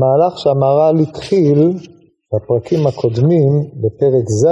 [0.00, 1.78] המהלך שהמהר"ל התחיל
[2.32, 3.52] בפרקים הקודמים,
[3.82, 4.46] בפרק ז',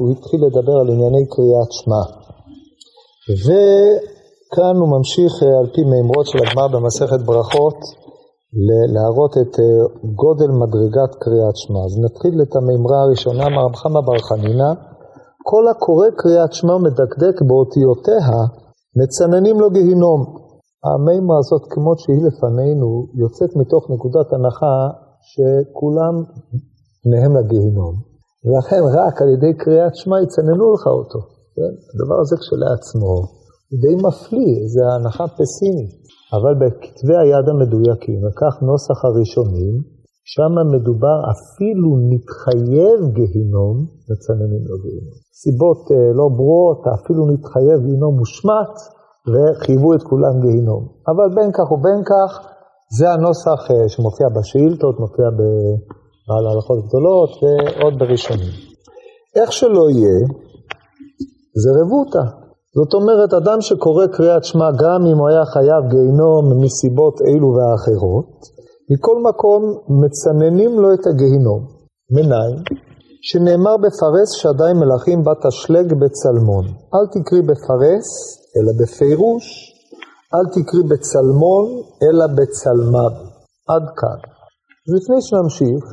[0.00, 2.02] הוא התחיל לדבר על ענייני קריאת שמע.
[3.44, 7.78] וכאן הוא ממשיך על פי מימרות של הגמרא במסכת ברכות
[8.94, 9.54] להראות את
[10.22, 11.80] גודל מדרגת קריאת שמע.
[11.86, 14.72] אז נתחיל את המימרה הראשונה, מרב חמא בר חנינא,
[15.42, 18.38] כל הקורא קריאת שמע ומדקדק באותיותיה,
[19.00, 20.41] מצננים לו גיהינום.
[20.86, 22.90] המימרה הזאת, כמות שהיא לפנינו,
[23.22, 24.76] יוצאת מתוך נקודת הנחה
[25.30, 26.14] שכולם
[27.02, 27.94] פניהם לגיהינום.
[28.44, 31.20] ולכן רק על ידי קריאת שמע יצננו לך אותו.
[31.56, 31.72] כן?
[31.92, 33.14] הדבר הזה כשלעצמו
[33.68, 35.92] הוא די מפליא, זה הנחה פסימית.
[36.36, 39.74] אבל בכתבי היד המדויקים, וכך נוסח הראשונים,
[40.34, 43.76] שם מדובר אפילו נתחייב גיהינום,
[44.10, 45.16] מצננים לו גיהינום.
[45.40, 48.74] סיבות אה, לא ברורות, אפילו נתחייב גיהינום מושמט,
[49.30, 50.82] וחייבו את כולם גיהינום.
[51.10, 52.30] אבל בין כך ובין כך,
[52.98, 58.54] זה הנוסח אה, שמופיע בשאילתות, מופיע בעל הלכות גדולות ועוד בראשונים.
[59.36, 60.18] איך שלא יהיה,
[61.62, 62.24] זה רבותא.
[62.78, 68.30] זאת אומרת, אדם שקורא קריאת שמע גם אם הוא היה חייב גיהינום מסיבות אלו ואחרות,
[68.90, 69.60] מכל מקום
[70.02, 71.60] מצננים לו את הגיהינום.
[72.10, 72.52] מניין?
[73.28, 76.64] שנאמר בפרס שדי מלכים בת אשלג בצלמון.
[76.94, 78.08] אל תקרי בפרס,
[78.56, 79.46] אלא בפירוש,
[80.34, 81.66] אל תקרי בצלמון,
[82.04, 83.14] אלא בצלמד.
[83.72, 84.18] עד כאן.
[84.94, 85.84] לפני שנמשיך,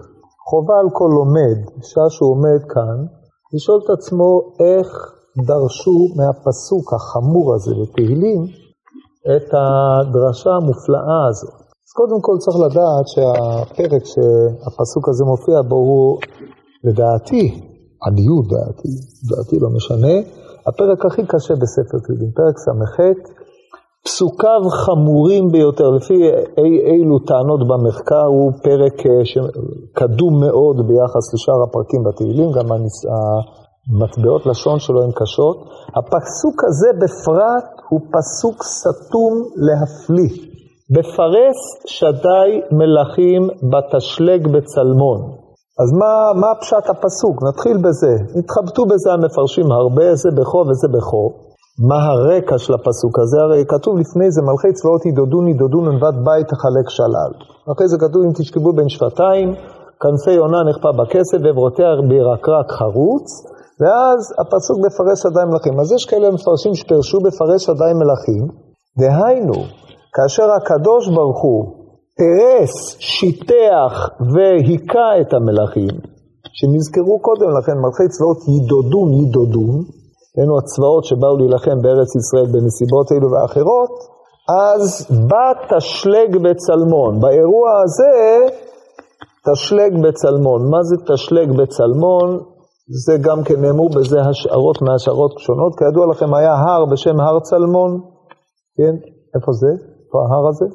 [0.50, 2.98] חובה על כל לומד, שעה שהוא עומד כאן,
[3.54, 4.30] לשאול את עצמו
[4.68, 4.88] איך
[5.48, 8.42] דרשו מהפסוק החמור הזה בתהילים
[9.34, 11.58] את הדרשה המופלאה הזאת.
[11.86, 16.18] אז קודם כל צריך לדעת שהפרק שהפסוק הזה מופיע בו הוא,
[16.84, 17.62] לדעתי,
[18.08, 18.90] עניות דעתי,
[19.30, 20.16] דעתי לא משנה,
[20.68, 22.98] הפרק הכי קשה בספר תהילים, פרק ס"ח,
[24.06, 26.14] פסוקיו חמורים ביותר, לפי
[26.58, 32.66] אי, אילו טענות במחקר, הוא פרק אה, שקדום מאוד ביחס לשאר הפרקים בתהילים, גם
[33.92, 35.58] המטבעות לשון שלו הן קשות.
[35.96, 40.50] הפסוק הזה בפרט הוא פסוק סתום להפליא.
[40.96, 45.39] בפרס שדי מלכים בתשלג בצלמון.
[45.82, 47.44] אז מה, מה פשט הפסוק?
[47.48, 48.14] נתחיל בזה.
[48.40, 51.26] התחבטו בזה המפרשים הרבה, זה בכו וזה בכו.
[51.90, 53.38] מה הרקע של הפסוק הזה?
[53.42, 57.32] הרי כתוב לפני זה, מלכי צבאות ידודון ידודון ענבת בית תחלק שלל.
[57.72, 59.50] אחרי זה כתוב אם תשכבו בין שבטיים,
[60.02, 63.28] כנפי עונה נחפה בכסף ועברותיה בירקרק חרוץ.
[63.82, 65.80] ואז הפסוק בפרש שדי מלכים.
[65.80, 68.44] אז יש כאלה מפרשים שפרשו בפרש שדי מלכים,
[69.00, 69.60] דהיינו,
[70.16, 71.79] כאשר הקדוש ברוך הוא
[72.20, 73.94] פרס, שיטח
[74.34, 75.96] והיכה את המלכים,
[76.58, 79.76] שנזכרו קודם לכן, מלכי צבאות ידודון ידודון,
[80.40, 83.94] אלו הצבאות שבאו להילחם בארץ ישראל בנסיבות אלו ואחרות,
[84.50, 87.20] אז בא תשלג בצלמון.
[87.22, 88.14] באירוע הזה,
[89.48, 90.70] תשלג בצלמון.
[90.72, 92.40] מה זה תשלג בצלמון?
[93.06, 95.74] זה גם כן נאמרו בזה השערות מהשערות שונות.
[95.80, 97.92] כידוע לכם, היה הר בשם הר צלמון,
[98.78, 98.96] כן?
[99.36, 99.72] איפה זה?
[100.06, 100.66] איפה ההר הזה?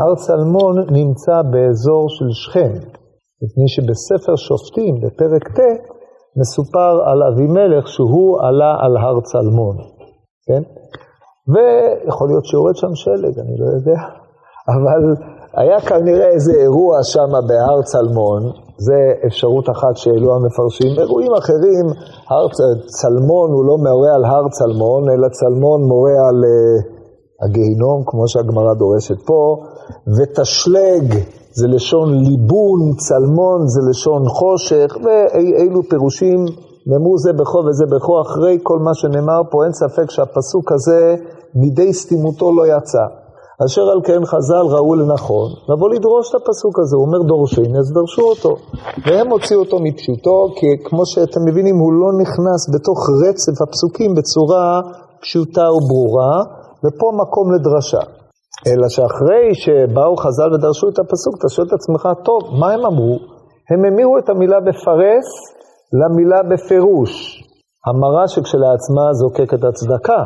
[0.00, 2.72] הר צלמון נמצא באזור של שכם,
[3.42, 5.60] מפני שבספר שופטים, בפרק ט',
[6.40, 9.76] מסופר על אבימלך שהוא עלה על הר צלמון,
[10.46, 10.62] כן?
[11.52, 14.00] ויכול להיות שיורד שם שלג, אני לא יודע,
[14.74, 15.02] אבל
[15.60, 18.42] היה כנראה איזה אירוע שם בהר צלמון,
[18.78, 20.92] זה אפשרות אחת שהעלו המפרשים.
[20.98, 21.86] אירועים אחרים,
[22.30, 22.46] הר
[23.00, 26.96] צלמון הוא לא מורה על הר צלמון, אלא צלמון מורה על uh,
[27.44, 29.56] הגיהינום, כמו שהגמרא דורשת פה,
[30.16, 31.14] ותשלג
[31.52, 36.44] זה לשון ליבון, צלמון זה לשון חושך, ואילו פירושים
[36.86, 41.14] נאמרו זה בכו וזה בכו, אחרי כל מה שנאמר פה, אין ספק שהפסוק הזה
[41.54, 43.06] מידי סתימותו לא יצא.
[43.66, 47.92] אשר על כן חז"ל ראו לנכון לבוא לדרוש את הפסוק הזה, הוא אומר דורשים, אז
[47.92, 48.56] דרשו אותו.
[49.06, 54.80] והם הוציאו אותו מפשוטו, כי כמו שאתם מבינים, הוא לא נכנס בתוך רצף הפסוקים בצורה
[55.20, 56.34] פשוטה וברורה,
[56.84, 58.15] ופה מקום לדרשה.
[58.66, 63.18] אלא שאחרי שבאו חז"ל ודרשו את הפסוק, אתה שואל את עצמך, טוב, מה הם אמרו?
[63.70, 65.28] הם המירו את המילה בפרס
[66.00, 67.12] למילה בפירוש.
[67.86, 70.22] המרה שכשלעצמה זוקקת הצדקה.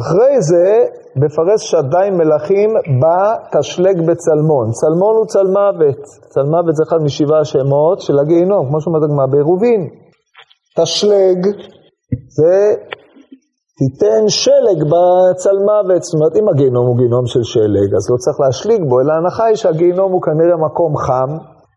[0.00, 0.86] אחרי זה,
[1.20, 2.70] בפרס שדי מלכים
[3.00, 4.66] בא תשלג בצלמון.
[4.80, 6.02] צלמון הוא צלמוות.
[6.34, 9.88] צלמוות זה אחד משבעה השמות של הגיהינום, כמו שאומרת הגמרא בעירובין.
[10.78, 11.46] תשלג
[12.36, 12.74] זה
[13.82, 16.02] תיתן שלג בצלמוות.
[16.02, 19.44] זאת אומרת, אם הגיהינום הוא גיהינום של שלג, אז לא צריך להשליג בו, אלא ההנחה
[19.44, 21.30] היא שהגיהינום הוא כנראה מקום חם,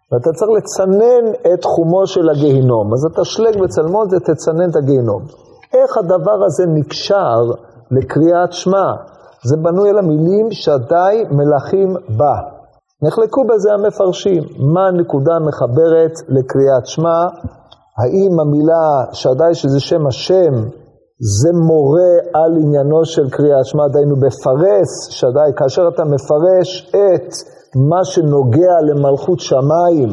[0.10, 1.24] ואתה צריך לצנן
[1.54, 2.94] את חומו של הגיהינום.
[2.94, 5.22] אז התשלג בצלמון זה תצנן את הגיהינום.
[5.74, 7.40] איך הדבר הזה נקשר
[7.92, 8.88] לקריאת שמע.
[9.44, 12.36] זה בנוי על המילים שדי מלכים בה.
[13.04, 14.44] נחלקו בזה המפרשים,
[14.74, 17.20] מה הנקודה המחברת לקריאת שמע,
[18.00, 20.54] האם המילה שדי שזה שם השם,
[21.20, 27.34] זה מורה על עניינו של קריאת שמע, דהיינו בפרס, שדי, כאשר אתה מפרש את
[27.90, 30.10] מה שנוגע למלכות שמיים,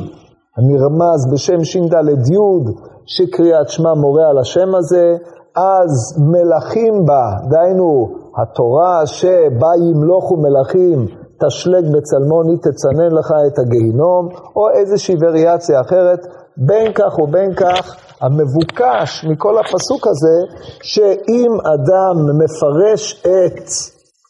[0.57, 1.95] הנרמז בשם ש"ד
[2.31, 2.73] י',
[3.07, 5.17] שקריאת שמע מורה על השם הזה,
[5.57, 8.09] אז מלכים בה, דהיינו
[8.43, 11.07] התורה שבה ימלוכו מלכים,
[11.47, 16.27] תשלג בצלמוני תצנן לך את הגיהינום, או איזושהי וריאציה אחרת,
[16.57, 20.37] בין כך ובין כך, המבוקש מכל הפסוק הזה,
[20.83, 23.69] שאם אדם מפרש את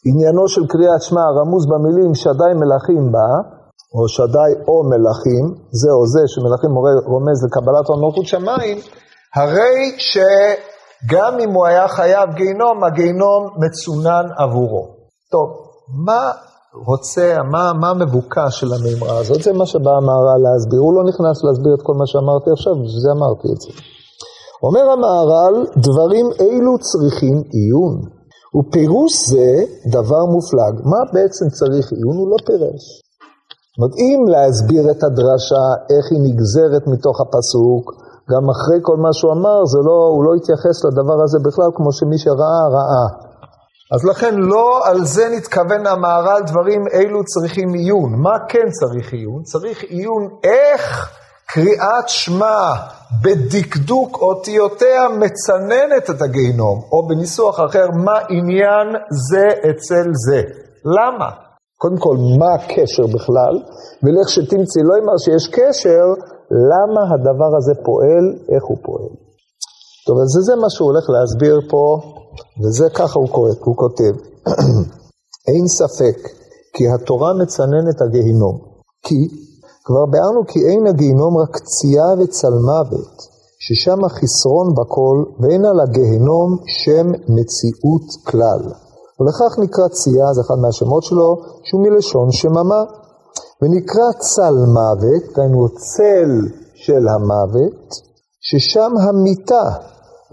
[0.07, 3.29] עניינו של קריאת שמע הרמוז במילים שדי מלכים בה,
[3.95, 6.71] או שדי או מלכים, זה או זה שמלכים
[7.11, 8.77] רומז לקבלת המלכות שמיים,
[9.35, 14.83] הרי שגם אם הוא היה חייב גיהינום, הגיהינום מצונן עבורו.
[15.31, 15.47] טוב,
[16.05, 16.31] מה
[16.75, 19.41] רוצה, מה, מה המבוקש של המימרה הזאת?
[19.41, 20.79] זה מה שבא המהר"ל להסביר.
[20.79, 23.71] הוא לא נכנס להסביר את כל מה שאמרתי עכשיו, בשביל זה אמרתי את זה.
[24.63, 25.55] אומר המהר"ל,
[25.87, 27.93] דברים אילו צריכים עיון,
[28.55, 29.49] ופירוש זה
[29.97, 30.73] דבר מופלג.
[30.91, 32.15] מה בעצם צריך עיון?
[32.17, 32.83] הוא לא פירש.
[33.69, 37.83] זאת אומרת, אם להסביר את הדרשה, איך היא נגזרת מתוך הפסוק,
[38.31, 42.17] גם אחרי כל מה שהוא אמר, לא, הוא לא התייחס לדבר הזה בכלל, כמו שמי
[42.17, 43.07] שראה, ראה.
[43.93, 48.21] אז לכן לא על זה נתכוון המהר"ל, דברים אלו צריכים עיון.
[48.21, 49.43] מה כן צריך עיון?
[49.43, 51.11] צריך עיון איך
[51.47, 52.73] קריאת שמע
[53.23, 58.87] בדקדוק אותיותיה מצננת את הגיהינום, או בניסוח אחר, מה עניין
[59.29, 60.41] זה אצל זה.
[60.85, 61.29] למה?
[61.77, 63.55] קודם כל, מה הקשר בכלל?
[64.03, 66.05] ולך שתמצאי, לא אמר שיש קשר,
[66.71, 68.25] למה הדבר הזה פועל,
[68.55, 69.09] איך הוא פועל.
[70.07, 71.83] טוב, אז זה מה שהוא הולך להסביר פה,
[72.63, 74.13] וזה ככה הוא, קורא, הוא כותב.
[75.47, 76.17] אין ספק
[76.73, 78.59] כי התורה מצננת הגיהינום,
[79.03, 79.27] כי
[79.85, 83.15] כבר ביארנו כי אין הגיהינום רק צייה וצלמוות,
[83.59, 88.63] ששם החסרון בכל, ואין על הגיהינום שם מציאות כלל.
[89.19, 92.83] ולכך נקרא צייה, זה אחד מהשמות שלו, שהוא מלשון שממה.
[93.61, 96.31] ונקרא צל מוות, דהיינו צל
[96.75, 97.81] של המוות,
[98.41, 99.65] ששם המיתה,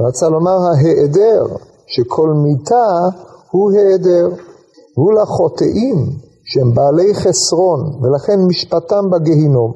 [0.00, 1.56] רצה לומר ההיעדר,
[1.94, 2.88] שכל מיתה
[3.50, 4.26] הוא היעדר.
[4.96, 5.98] והוא לחוטאים
[6.44, 9.72] שהם בעלי חסרון, ולכן משפטם בגיהינום.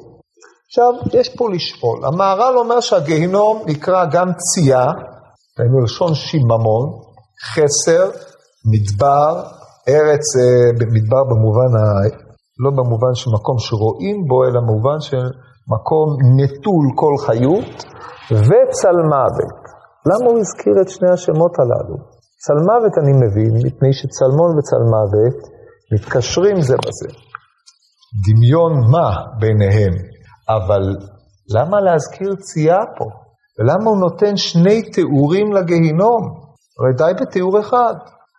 [0.67, 2.05] עכשיו, יש פה לשאול.
[2.05, 4.85] המהר"ל אומר שהגיהינום נקרא גם צייה,
[5.57, 6.83] דהיינו לשון שיממון,
[7.51, 8.09] חסר,
[8.71, 9.43] מדבר,
[9.89, 11.83] ארץ, אה, מדבר במובן, ה...
[12.63, 15.25] לא במובן של מקום שרואים בו, אלא במובן של
[15.73, 16.07] מקום
[16.37, 17.69] נטול כל חיות,
[18.31, 19.64] וצלמוות.
[20.09, 21.97] למה הוא הזכיר את שני השמות הללו?
[22.43, 25.37] צלמוות אני מבין, מפני שצלמון וצלמוות
[25.93, 27.09] מתקשרים זה בזה.
[28.25, 29.09] דמיון מה
[29.39, 29.93] ביניהם,
[30.49, 30.83] אבל
[31.55, 33.05] למה להזכיר צייה פה?
[33.59, 36.21] ולמה הוא נותן שני תיאורים לגיהינום?
[36.77, 37.95] הרי די בתיאור אחד.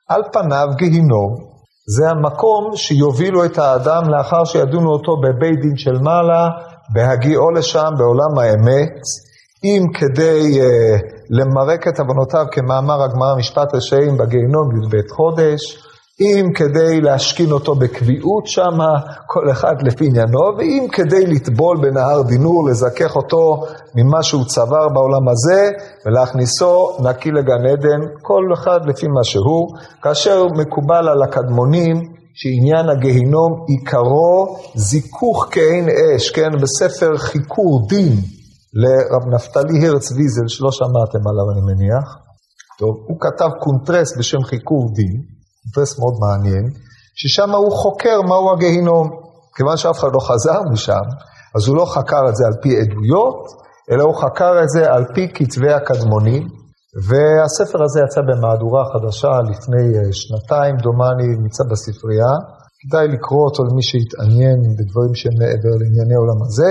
[0.08, 1.32] על פניו גיהינום
[1.96, 6.48] זה המקום שיובילו את האדם לאחר שידונו אותו בבית דין של מעלה,
[6.94, 8.96] בהגיעו לשם בעולם האמת,
[9.64, 10.66] אם כדי uh,
[11.30, 15.82] למרק את עוונותיו כמאמר הגמרא משפט רשעים בגיהינום י"ב חודש,
[16.20, 18.92] אם כדי להשכין אותו בקביעות שמה,
[19.26, 23.64] כל אחד לפי עניינו, ואם כדי לטבול בנהר דינור, לזכך אותו
[23.94, 25.70] ממה שהוא צבר בעולם הזה,
[26.06, 29.68] ולהכניסו נקי לגן עדן, כל אחד לפי מה שהוא,
[30.02, 31.96] כאשר מקובל על הקדמונים
[32.34, 38.35] שעניין הגיהינום עיקרו זיכוך כעין אש, כן, בספר חיקור דין
[38.80, 42.06] לרב נפתלי הרץ ויזל, שלא שמעתם עליו אני מניח,
[42.78, 45.14] טוב, הוא כתב קונטרס בשם חיקור דין,
[45.64, 46.64] אינטרס מאוד מעניין,
[47.14, 49.06] ששם הוא חוקר מהו הגיהינום.
[49.56, 51.06] כיוון שאף אחד לא חזר משם,
[51.56, 53.40] אז הוא לא חקר את זה על פי עדויות,
[53.90, 56.42] אלא הוא חקר את זה על פי כתבי הקדמונים,
[57.08, 62.32] והספר הזה יצא במהדורה חדשה לפני אה, שנתיים, דומני, נמצא בספרייה.
[62.80, 66.70] כדאי לקרוא אותו למי שיתעניין בדברים שהם מעבר לענייני עולם הזה.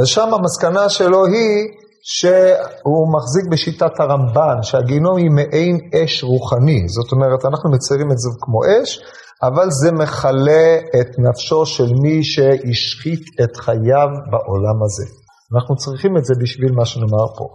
[0.00, 1.68] ושם המסקנה שלו היא
[2.02, 6.88] שהוא מחזיק בשיטת הרמב"ן, שהגיהינום היא מעין אש רוחני.
[6.88, 9.00] זאת אומרת, אנחנו מציירים את זה כמו אש,
[9.42, 15.06] אבל זה מכלה את נפשו של מי שהשחית את חייו בעולם הזה.
[15.54, 17.46] אנחנו צריכים את זה בשביל מה שנאמר פה.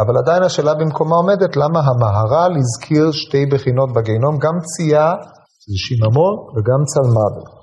[0.00, 5.14] אבל עדיין השאלה במקומה עומדת, למה המהר"ל הזכיר שתי בחינות בגיהינום, גם צייה,
[5.68, 7.58] זה שיממון, וגם צלמוות.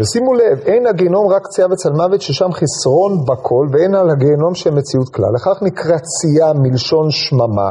[0.00, 5.08] ושימו לב, אין הגיהנום רק צייה וצלמוות ששם חסרון בכל, ואין על הגיהנום שם מציאות
[5.08, 5.34] כלל.
[5.34, 7.70] לכך נקרא צייה מלשון שממה,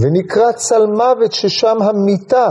[0.00, 2.48] ונקרא צלמוות ששם המיתה.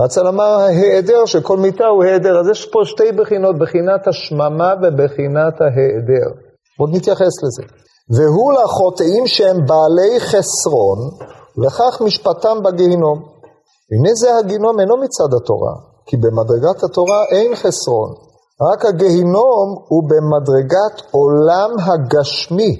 [0.00, 2.40] רצה לומר ההיעדר שכל מיטה הוא היעדר.
[2.40, 6.28] אז יש פה שתי בחינות, בחינת השממה ובחינת ההיעדר.
[6.78, 7.62] עוד נתייחס לזה.
[8.16, 10.98] והוא לחוטאים שהם בעלי חסרון,
[11.60, 13.18] וכך משפטם בגיהינום.
[13.92, 15.74] הנה זה הגיהינום אינו מצד התורה,
[16.06, 18.33] כי במדרגת התורה אין חסרון.
[18.62, 22.72] רק הגיהינום הוא במדרגת עולם הגשמי,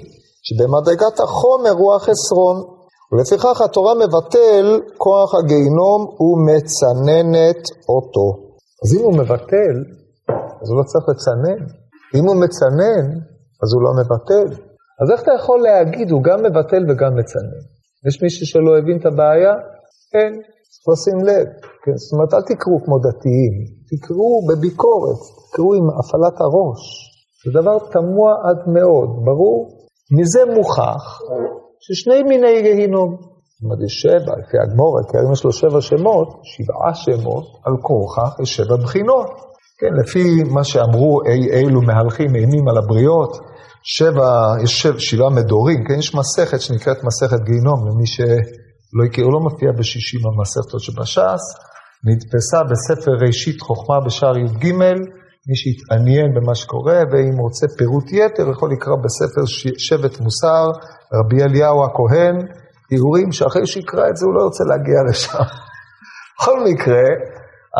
[0.43, 2.75] שבמדרגת החומר הוא החסרון.
[3.11, 8.27] ולפיכך התורה מבטל כוח הגיהינום ומצננת אותו.
[8.83, 9.75] אז אם הוא מבטל,
[10.61, 11.65] אז הוא לא צריך לצנן.
[12.15, 13.05] אם הוא מצנן,
[13.63, 14.47] אז הוא לא מבטל.
[15.01, 17.61] אז איך אתה יכול להגיד, הוא גם מבטל וגם מצנן?
[18.07, 19.53] יש מישהו שלא הבין את הבעיה?
[20.15, 20.33] אין,
[20.71, 21.47] צריך לשים לב.
[21.83, 21.95] כן?
[21.95, 23.53] זאת אומרת, אל תקראו כמו דתיים,
[23.89, 26.81] תקראו בביקורת, תקראו עם הפעלת הראש.
[27.45, 29.57] זה דבר תמוה עד מאוד, ברור?
[30.17, 31.03] מזה מוכח
[31.79, 33.11] ששני מיני גיהינום.
[33.55, 37.73] זאת אומרת, יש שבע, לפי הגמורה, כי היום יש לו שבע שמות, שבעה שמות, על
[37.81, 39.27] כורכך יש שבע בחינות.
[39.79, 43.37] כן, לפי מה שאמרו אי אלו מהלכים אימים על הבריות,
[43.83, 49.33] שבע, יש שבע, שבעה מדורים, כן, יש מסכת שנקראת מסכת גיהינום, למי שלא הכיר, הוא
[49.33, 51.43] לא מופיע בשישים המסכתות שבש"ס,
[52.07, 54.73] נדפסה בספר ראשית חוכמה בשער י"ג,
[55.47, 59.45] מי שיתעניין במה שקורה, ואם רוצה פירוט יתר, יכול לקרוא בספר
[59.77, 60.65] שבט מוסר,
[61.13, 62.35] רבי אליהו הכהן,
[62.89, 65.37] תיאורים שאחרי שיקרא את זה הוא לא ירצה להגיע לשם.
[66.37, 67.05] בכל מקרה,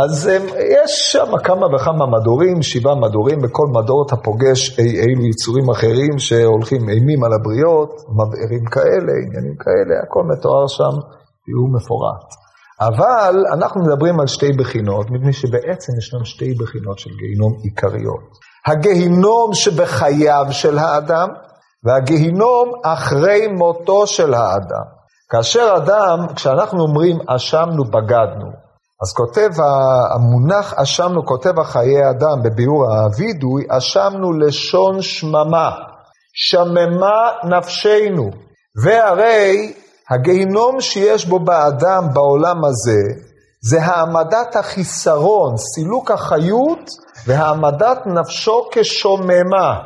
[0.03, 0.29] אז
[0.77, 6.17] יש שם כמה וכמה מדורים, שבעה מדורים, בכל מדור אתה פוגש אי אילו יצורים אחרים
[6.17, 10.95] שהולכים אימים על הבריות, מבערים כאלה, עניינים כאלה, הכל מתואר שם,
[11.45, 12.44] תיאור מפורט.
[12.81, 18.29] אבל אנחנו מדברים על שתי בחינות, מפני שבעצם ישנן שתי בחינות של גיהינום עיקריות.
[18.67, 21.27] הגיהינום שבחייו של האדם,
[21.83, 24.85] והגיהינום אחרי מותו של האדם.
[25.31, 28.65] כאשר אדם, כשאנחנו אומרים אשמנו, בגדנו,
[29.03, 29.49] אז כותב
[30.15, 35.71] המונח אשמנו, כותב החיי אדם בביאור הווידוי, אשמנו לשון שממה,
[36.33, 38.31] שממה נפשנו,
[38.83, 39.73] והרי
[40.09, 43.01] הגיהינום שיש בו באדם בעולם הזה,
[43.69, 46.89] זה העמדת החיסרון, סילוק החיות
[47.27, 49.79] והעמדת נפשו כשוממה.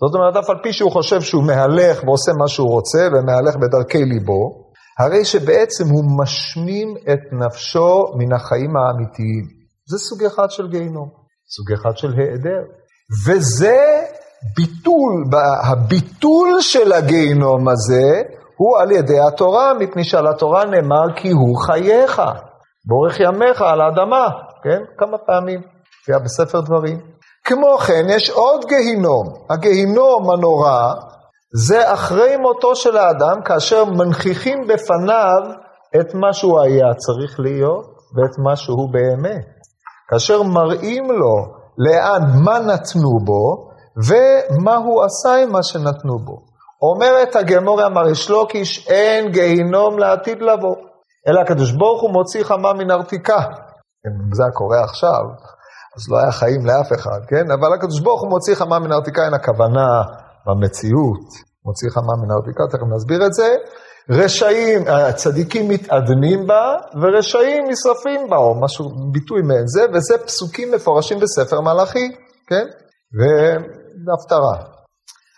[0.00, 4.04] זאת אומרת, אף על פי שהוא חושב שהוא מהלך ועושה מה שהוא רוצה ומהלך בדרכי
[4.04, 4.62] ליבו,
[4.98, 9.44] הרי שבעצם הוא משמים את נפשו מן החיים האמיתיים.
[9.90, 11.08] זה סוג אחד של גיהינום,
[11.56, 12.62] סוג אחד של היעדר.
[13.26, 14.02] וזה
[14.56, 15.24] ביטול,
[15.64, 18.22] הביטול של הגיהינום הזה
[18.56, 22.22] הוא על ידי התורה, מפני שעל התורה נאמר כי הוא חייך,
[22.88, 24.28] באורך ימיך על האדמה,
[24.62, 24.80] כן?
[24.98, 25.60] כמה פעמים,
[26.08, 26.98] היה בספר דברים.
[27.44, 30.94] כמו כן, יש עוד גיהינום, הגיהינום הנורא,
[31.66, 35.40] זה אחרי מותו של האדם, כאשר מנכיחים בפניו
[36.00, 39.46] את מה שהוא היה צריך להיות ואת מה שהוא באמת.
[40.08, 41.36] כאשר מראים לו
[41.78, 43.70] לאן, מה נתנו בו,
[44.06, 46.51] ומה הוא עשה עם מה שנתנו בו.
[46.82, 50.76] אומרת הגמוריה מריש לוקיש, אין גיהינום לעתיד לבוא,
[51.28, 53.38] אלא הקדוש ברוך הוא מוציא חמה מן ארתיקה.
[54.06, 55.22] אם זה קורה עכשיו,
[55.96, 57.50] אז לא היה חיים לאף אחד, כן?
[57.50, 60.02] אבל הקדוש ברוך הוא מוציא חמה מן ארתיקה, אין הכוונה
[60.46, 61.26] במציאות,
[61.66, 63.56] מוציא חמה מן ארתיקה, תכף נסביר את זה.
[64.10, 71.18] רשעים, הצדיקים מתאדנים בה, ורשעים נשרפים בה, או משהו, ביטוי מעין זה, וזה פסוקים מפורשים
[71.20, 72.08] בספר מלאכי,
[72.48, 72.66] כן?
[74.06, 74.81] והפטרה.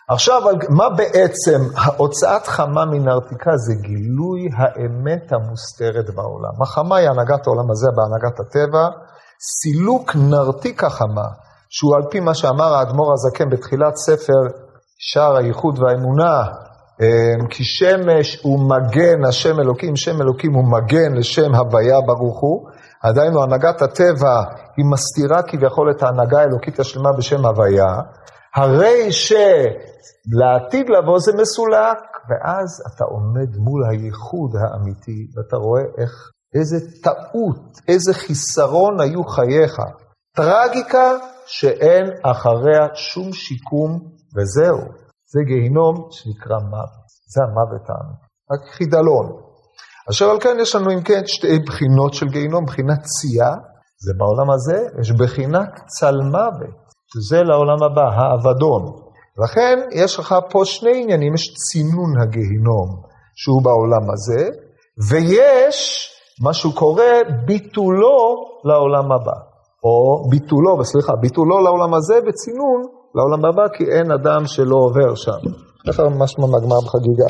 [0.09, 1.61] עכשיו, מה בעצם
[1.97, 6.61] הוצאת חמה מנרתיקה זה גילוי האמת המוסתרת בעולם.
[6.61, 8.89] החמה היא הנהגת העולם הזה בהנהגת הטבע,
[9.39, 11.27] סילוק נרתיק החמה,
[11.69, 14.41] שהוא על פי מה שאמר האדמו"ר הזקן בתחילת ספר
[14.97, 16.43] שער הייחוד והאמונה,
[17.01, 22.69] אמ, כי שמש הוא מגן, השם אלוקים, שם אלוקים הוא מגן לשם הוויה ברוך הוא,
[23.07, 24.35] עדיין הנהגת הטבע
[24.77, 27.93] היא מסתירה כביכול את ההנהגה האלוקית השלמה בשם הוויה,
[28.55, 36.11] הרי שלעתיד לבוא זה מסולק, ואז אתה עומד מול הייחוד האמיתי, ואתה רואה איך,
[36.55, 39.75] איזה טעות, איזה חיסרון היו חייך.
[40.35, 41.11] טרגיקה
[41.45, 43.91] שאין אחריה שום שיקום,
[44.35, 44.79] וזהו.
[45.31, 47.05] זה גיהינום שנקרא מוות.
[47.33, 48.25] זה המוות האמיתי.
[48.51, 49.44] רק חידלון.
[50.11, 53.51] אשר על כן יש לנו אם כן שתי בחינות של גיהינום, בחינת צייה,
[54.05, 56.85] זה בעולם הזה, יש בחינת צל מוות.
[57.13, 58.83] שזה לעולם הבא, האבדון.
[59.43, 62.87] לכן יש לך פה שני עניינים, יש צינון הגיהינום
[63.35, 64.49] שהוא בעולם הזה,
[65.09, 66.09] ויש
[66.43, 67.03] מה שהוא קורא
[67.45, 69.37] ביטולו לעולם הבא.
[69.83, 72.81] או ביטולו, סליחה, ביטולו לעולם הזה וצינון
[73.15, 75.41] לעולם הבא, כי אין אדם שלא עובר שם.
[75.87, 77.25] ככה ממש מהגמר בחגיגה.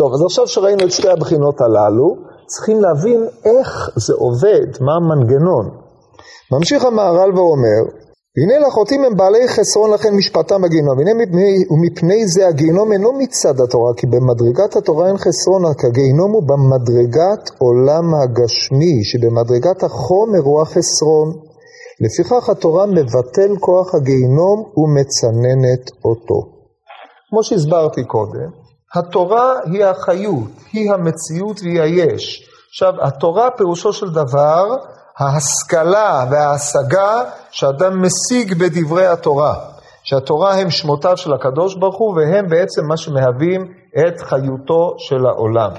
[0.00, 2.08] טוב, אז עכשיו שראינו את שתי הבחינות הללו,
[2.46, 3.68] צריכים להבין איך
[4.06, 5.66] זה עובד, מה המנגנון.
[6.52, 7.82] ממשיך המהר"ל ואומר,
[8.40, 13.60] הנה לחוטאים הם בעלי חסרון לכן משפטם בגיהנום, והנה מפני, ומפני זה הגיהנום אינו מצד
[13.60, 20.62] התורה, כי במדרגת התורה אין חסרון, רק הגיהנום הוא במדרגת עולם הגשמי, שבמדרגת החומר הוא
[20.62, 21.28] החסרון.
[22.02, 26.38] לפיכך התורה מבטל כוח הגיהנום ומצננת אותו.
[27.30, 28.59] כמו שהסברתי קודם,
[28.94, 32.48] התורה היא החיות, היא המציאות והיא היש.
[32.68, 34.76] עכשיו, התורה פירושו של דבר
[35.18, 39.54] ההשכלה וההשגה שאדם משיג בדברי התורה,
[40.02, 45.70] שהתורה הם שמותיו של הקדוש ברוך הוא והם בעצם מה שמהווים את חיותו של העולם.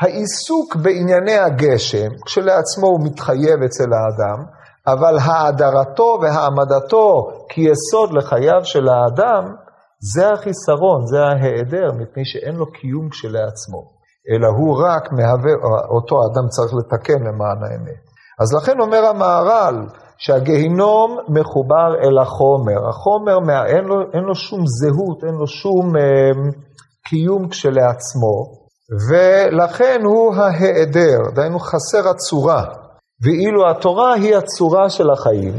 [0.00, 4.44] העיסוק בענייני הגשם, כשלעצמו הוא מתחייב אצל האדם,
[4.86, 9.54] אבל האדרתו והעמדתו כיסוד לחייו של האדם,
[10.12, 13.80] זה החיסרון, זה ההיעדר, מפני שאין לו קיום כשלעצמו,
[14.30, 15.52] אלא הוא רק מהווה,
[15.96, 18.02] אותו אדם צריך לתקן למען האמת.
[18.40, 19.86] אז לכן אומר המהר"ל,
[20.18, 22.88] שהגיהינום מחובר אל החומר.
[22.88, 26.50] החומר, מה, אין, לו, אין לו שום זהות, אין לו שום אה,
[27.08, 28.34] קיום כשלעצמו,
[29.10, 32.64] ולכן הוא ההיעדר, דהיינו חסר הצורה.
[33.24, 35.54] ואילו התורה היא הצורה של החיים,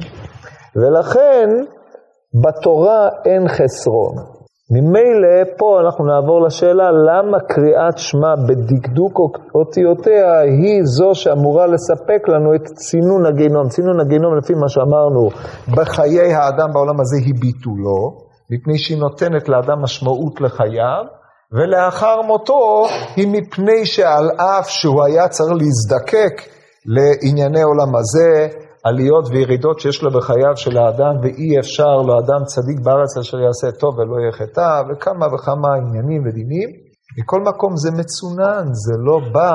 [0.75, 1.49] ולכן
[2.43, 4.34] בתורה אין חסרון.
[4.71, 9.19] ממילא פה אנחנו נעבור לשאלה למה קריאת שמע בדקדוק
[9.55, 13.67] אותיותיה היא זו שאמורה לספק לנו את צינון הגיהנום.
[13.69, 15.29] צינון הגיהנום לפי מה שאמרנו
[15.75, 18.17] בחיי האדם בעולם הזה היא ביטולו,
[18.51, 21.03] מפני שהיא נותנת לאדם משמעות לחייו,
[21.51, 26.41] ולאחר מותו היא מפני שעל אף שהוא היה צריך להזדקק
[26.85, 28.47] לענייני עולם הזה,
[28.87, 33.77] עליות וירידות שיש לו בחייו של האדם, ואי אפשר לו אדם צדיק בארץ אשר יעשה
[33.79, 36.69] טוב ולא יחטא, וכמה וכמה עניינים ודינים.
[37.17, 39.53] מכל מקום זה מצונן, זה לא בא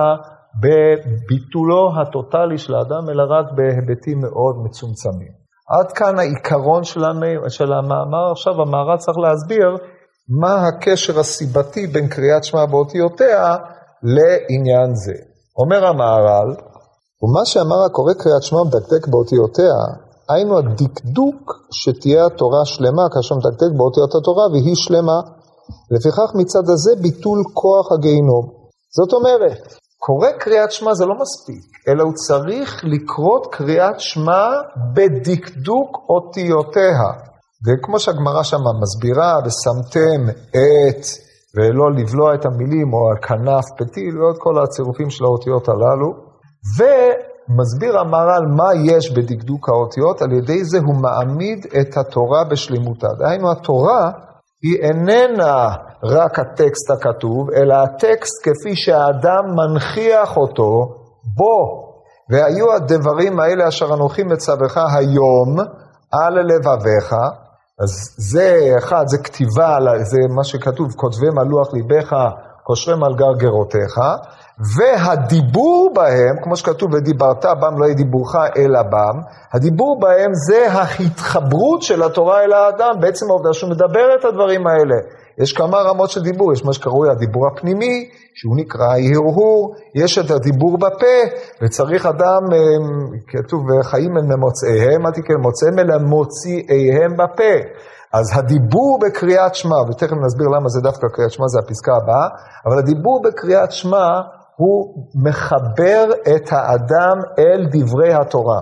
[0.62, 5.32] בביטולו הטוטלי של האדם, אלא רק בהיבטים מאוד מצומצמים.
[5.78, 7.22] עד כאן העיקרון של, המ...
[7.48, 9.76] של המאמר, עכשיו המהר"ל צריך להסביר
[10.40, 13.56] מה הקשר הסיבתי בין קריאת שמע באותיותיה
[14.02, 15.14] לעניין זה.
[15.58, 16.69] אומר המהר"ל,
[17.22, 19.76] ומה שאמר הקורא קריאת שמע מדקדק באותיותיה,
[20.28, 25.20] היינו הדקדוק שתהיה התורה שלמה כאשר מדקדק באותיות התורה והיא שלמה.
[25.90, 28.44] לפיכך מצד הזה ביטול כוח הגיהינום.
[28.96, 29.62] זאת אומרת,
[29.98, 34.46] קורא קריאת שמע זה לא מספיק, אלא הוא צריך לקרות קריאת שמע
[34.94, 37.04] בדקדוק אותיותיה.
[37.64, 41.02] וכמו שהגמרא שם מסבירה, ושמתם את,
[41.56, 46.29] ולא לבלוע את המילים, או על כנף פתיל, ועוד כל הצירופים של האותיות הללו.
[46.76, 53.08] ומסביר המהר"ל מה יש בדקדוק האותיות, על ידי זה הוא מעמיד את התורה בשלמותה.
[53.18, 54.10] דהיינו, התורה
[54.62, 60.70] היא איננה רק הטקסט הכתוב, אלא הטקסט כפי שהאדם מנכיח אותו
[61.36, 61.90] בו.
[62.30, 65.56] והיו הדברים האלה אשר אנוכי מצווך היום
[66.12, 67.12] על לבביך.
[67.82, 67.90] אז
[68.32, 72.12] זה אחד, זה כתיבה, זה מה שכתוב, כותבים על לוח ליבך,
[72.64, 74.00] קושרים על גרגרותיך.
[74.76, 79.20] והדיבור בהם, כמו שכתוב, ודיברת בם לא יהיה דיבורך אלא בם,
[79.52, 84.96] הדיבור בהם זה ההתחברות של התורה אל האדם, בעצם העובדה שהוא מדבר את הדברים האלה.
[85.38, 90.30] יש כמה רמות של דיבור, יש מה שקרוי הדיבור הפנימי, שהוא נקרא הרהור, יש את
[90.30, 91.16] הדיבור בפה,
[91.62, 97.54] וצריך אדם, אמ, כתוב, חיים אל ממוצאיהם, אל תקרא מוצאיהם אלא מוציאיהם בפה.
[98.12, 102.28] אז הדיבור בקריאת שמע, ותכף נסביר למה זה דווקא קריאת שמע, זה הפסקה הבאה,
[102.66, 104.20] אבל הדיבור בקריאת שמע
[104.60, 108.60] הוא מחבר את האדם אל דברי התורה.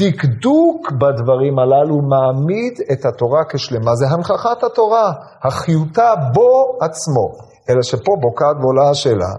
[0.00, 7.26] דקדוק בדברים הללו מעמיד את התורה כשלמה, זה הנכחת התורה, החיותה בו עצמו.
[7.70, 9.32] אלא שפה בוקעת ועולה השאלה,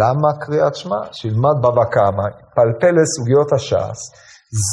[0.00, 1.00] למה קריאת שמע?
[1.12, 4.00] שילמד בבא קמא, פלפל לסוגיות הש"ס.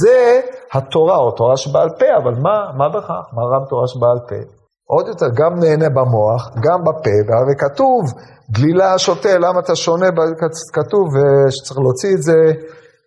[0.02, 0.42] זה
[0.74, 3.26] התורה, או תורה שבעל פה, אבל מה, מה בכך?
[3.34, 4.61] מה רב תורה שבעל פה?
[4.94, 8.02] עוד יותר, גם נהנה במוח, גם בפה, והרי כתוב,
[8.52, 10.08] גלילה שותה, למה אתה שונה,
[10.74, 11.08] כתוב
[11.50, 12.40] שצריך להוציא את זה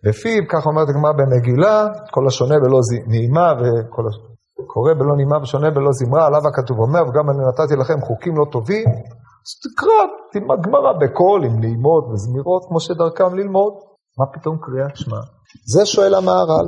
[0.05, 4.03] בפיו, כך אומרת הגמרא במגילה, כל השונה בלא נעימה, וכל
[4.63, 8.45] הקורא בלא נעימה ושונה בלא זמרה, עליו הכתוב אומר, וגם אני נתתי לכם חוקים לא
[8.51, 8.87] טובים,
[9.45, 9.99] אז תקרא,
[10.31, 13.73] תלמד גמרא בקול, עם נעימות וזמירות, כמו שדרכם ללמוד.
[14.19, 15.17] מה פתאום קריאת שמע?
[15.73, 16.67] זה שואל המהר"ל.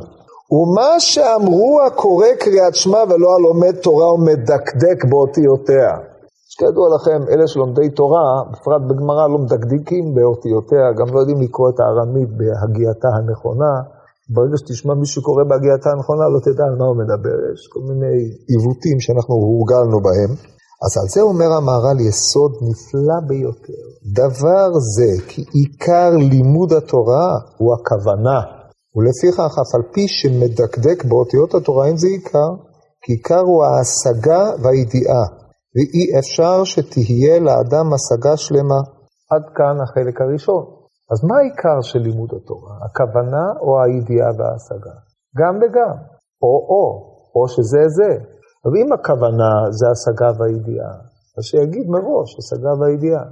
[0.51, 5.89] ומה שאמרו הקורא קריאת שמע ולא הלומד תורה ומדקדק באותיותיה.
[6.51, 11.79] שכידוע לכם, אלה שלומדי תורה, בפרט בגמרא, לא מדקדקים באותיותיה, גם לא יודעים לקרוא את
[11.79, 13.73] הארמית בהגייתה הנכונה.
[14.33, 17.37] ברגע שתשמע מישהו קורא בהגייתה הנכונה, לא תדע על מה הוא מדבר.
[17.53, 18.17] יש כל מיני
[18.51, 20.31] עיוותים שאנחנו הורגלנו בהם.
[20.85, 23.83] אז על זה אומר המהר"ל יסוד נפלא ביותר.
[24.21, 28.56] דבר זה, כי עיקר לימוד התורה הוא הכוונה.
[28.97, 32.51] ולפיכך, אף על פי שמדקדק באותיות התורה, אין זה עיקר,
[33.01, 35.23] כי עיקר הוא ההשגה והידיעה,
[35.73, 38.81] ואי אפשר שתהיה לאדם השגה שלמה.
[39.31, 40.63] עד כאן החלק הראשון.
[41.11, 42.73] אז מה העיקר של לימוד התורה?
[42.85, 44.95] הכוונה או הידיעה וההשגה?
[45.39, 45.95] גם וגם,
[46.45, 46.85] או-או,
[47.35, 48.11] או שזה זה.
[48.63, 50.93] אבל אם הכוונה זה השגה והידיעה,
[51.37, 53.25] אז שיגיד מראש, השגה והידיעה.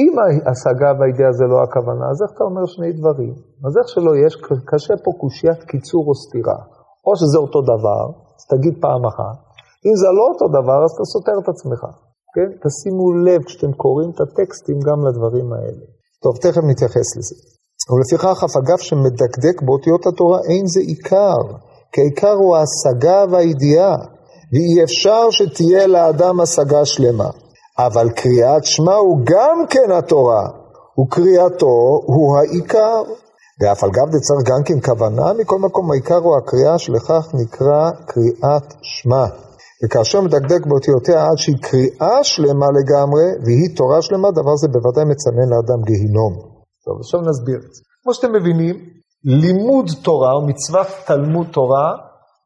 [0.00, 3.34] אם ההשגה והידיעה זה לא הכוונה, אז איך אתה אומר שני דברים?
[3.66, 4.32] אז איך שלא יש,
[4.70, 6.58] קשה פה קושיית קיצור או סתירה.
[7.06, 8.04] או שזה אותו דבר,
[8.36, 9.36] אז תגיד פעם אחת.
[9.86, 11.82] אם זה לא אותו דבר, אז אתה סותר את עצמך.
[12.34, 12.50] כן?
[12.62, 15.84] תשימו לב כשאתם קוראים את הטקסטים גם לדברים האלה.
[16.22, 17.36] טוב, תכף נתייחס לזה.
[17.90, 21.40] ולפיכך אף אגב שמדקדק באותיות התורה אין זה עיקר,
[21.92, 23.96] כי העיקר הוא ההשגה והידיעה,
[24.52, 27.30] ואי אפשר שתהיה לאדם השגה שלמה.
[27.78, 30.48] אבל קריאת שמע הוא גם כן התורה,
[31.00, 33.02] וקריאתו הוא העיקר.
[33.60, 38.74] ואף על גב דצריך גם כן כוונה, מכל מקום העיקר הוא הקריאה שלכך נקרא קריאת
[38.82, 39.24] שמע.
[39.84, 45.48] וכאשר מדקדק באותיותיה עד שהיא קריאה שלמה לגמרי, והיא תורה שלמה, דבר זה בוודאי מצנן
[45.52, 46.32] לאדם גיהינום.
[46.84, 47.82] טוב, עכשיו נסביר את זה.
[48.02, 48.74] כמו שאתם מבינים,
[49.24, 51.92] לימוד תורה או מצוות תלמוד תורה,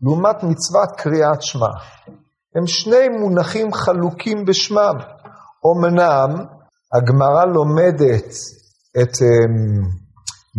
[0.02, 1.72] לעומת מצוות קריאת שמע.
[2.56, 4.96] הם שני מונחים חלוקים בשמם.
[5.66, 6.44] אמנם
[6.94, 8.28] הגמרא לומדת
[9.02, 9.82] את אמ,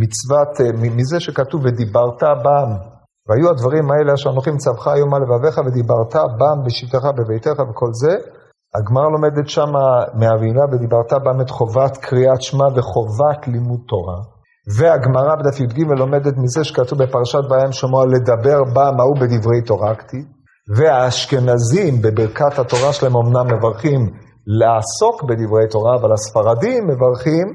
[0.01, 2.69] מצוות, אה, מזה שכתוב ודיברת בם,
[3.27, 8.13] והיו הדברים האלה אשר אנוכי מצווך היום על לבביך ודיברת בם בשבתך בביתך וכל זה,
[8.75, 9.71] הגמרא לומדת שם
[10.13, 14.19] מהבינה ודיברת בם את חובת קריאת שמע וחובת לימוד תורה.
[14.77, 20.25] והגמרא בדף י"ג לומדת מזה שכתוב בפרשת וים שמוע לדבר בם ההוא בדברי תורה כתיב.
[20.75, 24.09] והאשכנזים בברכת התורה שלהם אמנם מברכים
[24.47, 27.47] לעסוק בדברי תורה, אבל הספרדים מברכים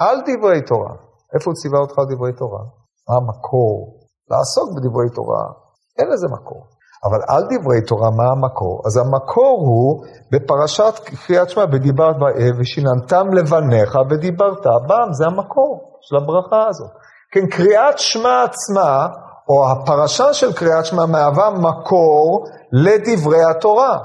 [0.00, 0.94] על דברי תורה.
[1.34, 2.62] איפה הוא ציווה אותך על דברי תורה?
[3.08, 3.74] מה המקור?
[4.30, 5.44] לעסוק בדברי תורה,
[5.98, 6.62] אין לזה מקור.
[7.04, 8.82] אבל על דברי תורה, מה המקור?
[8.86, 10.94] אז המקור הוא בפרשת
[11.26, 12.16] קריאת שמע, ודיברת
[12.58, 16.90] ושיננתם לבניך ודיברת בם, זה המקור של הברכה הזאת.
[17.32, 19.06] כן, קריאת שמע עצמה,
[19.48, 23.98] או הפרשה של קריאת שמע, מהווה מקור לדברי התורה.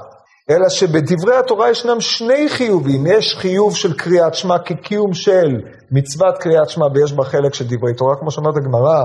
[0.50, 6.68] אלא שבדברי התורה ישנם שני חיובים, יש חיוב של קריאת שמע כקיום של מצוות קריאת
[6.68, 9.04] שמע ויש בה חלק של דברי תורה, כמו שאומרת הגמרא,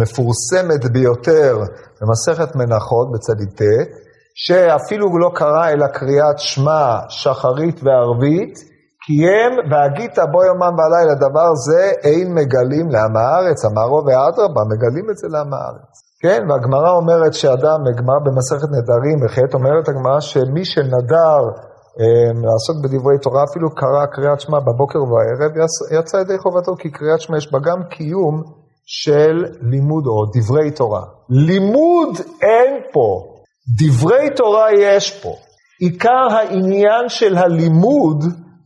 [0.00, 1.58] מפורסמת ביותר
[2.00, 3.88] במסכת מנחות בצדיק ט',
[4.34, 8.54] שאפילו לא קרא אלא קריאת שמע שחרית וערבית,
[9.06, 15.10] כי הם, והגית בו יומם ולילה, דבר זה אין מגלים לעם הארץ, אמרו ואדרבה, מגלים
[15.10, 16.05] את זה לעם הארץ.
[16.26, 21.40] כן, והגמרא אומרת שאדם, הגמרא במסכת נדרים, בחטא אומרת הגמרא שמי שנדר
[22.00, 25.52] אה, לעסוק בדברי תורה, אפילו קרא קריאת שמע בבוקר ובערב,
[25.98, 28.42] יצא ידי חובתו, כי קריאת שמע יש בה גם קיום
[28.86, 31.04] של לימוד או דברי תורה.
[31.28, 32.12] לימוד
[32.42, 33.08] אין פה,
[33.80, 35.34] דברי תורה יש פה.
[35.80, 38.24] עיקר העניין של הלימוד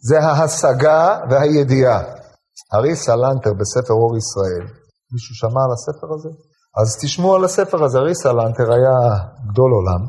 [0.08, 2.00] זה ההשגה והידיעה.
[2.74, 4.64] ארי סלנטר בספר אור ישראל,
[5.12, 6.49] מישהו שמע על הספר הזה?
[6.78, 8.98] אז תשמעו על הספר הזה, ארי סלנטר היה
[9.50, 10.02] גדול עולם,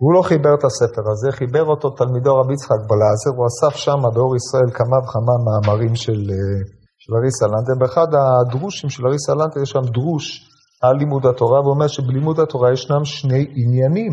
[0.00, 4.00] הוא לא חיבר את הספר הזה, חיבר אותו תלמידו רבי יצחק בלאזר, הוא אסף שם
[4.14, 6.60] באור ישראל כמה וכמה מאמרים של, אה,
[6.98, 7.74] של ר' ישראל סלנטר.
[7.78, 10.48] באחד הדרושים של ר' ישראל סלנטר יש שם דרוש
[10.82, 14.12] על לימוד התורה, והוא אומר שבלימוד התורה ישנם שני עניינים.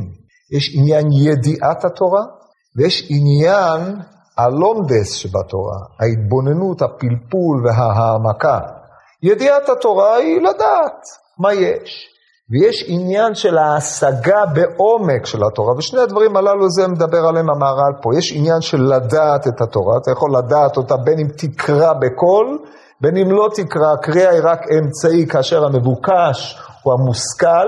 [0.56, 2.24] יש עניין ידיעת התורה,
[2.78, 3.82] ויש עניין
[4.38, 8.60] הלומדות שבתורה, ההתבוננות, הפלפול וההעמקה.
[9.24, 11.02] ידיעת התורה היא לדעת
[11.39, 12.15] מה יש.
[12.50, 18.10] ויש עניין של ההשגה בעומק של התורה, ושני הדברים הללו זה מדבר עליהם המהר"ל פה.
[18.17, 22.60] יש עניין של לדעת את התורה, אתה יכול לדעת אותה בין אם תקרא בקול,
[23.02, 27.67] בין אם לא תקרא, הקריאה היא רק אמצעי כאשר המבוקש הוא המושכל,